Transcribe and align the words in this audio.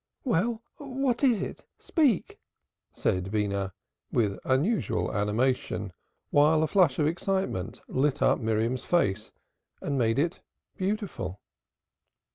"Well, 0.23 0.63
what 0.77 1.23
is 1.23 1.43
it? 1.43 1.63
Speak!" 1.77 2.39
said 2.91 3.29
Beenah, 3.29 3.71
with 4.11 4.39
unusual 4.45 5.13
animation, 5.15 5.93
while 6.31 6.63
a 6.63 6.67
flush 6.67 6.97
of 6.97 7.05
excitement 7.05 7.81
lit 7.87 8.19
up 8.19 8.39
Miriam's 8.39 8.83
face 8.83 9.29
and 9.79 9.99
made 9.99 10.17
it 10.17 10.41
beautiful. 10.75 11.39